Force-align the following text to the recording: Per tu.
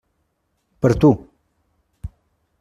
Per 0.85 0.91
tu. 1.03 1.11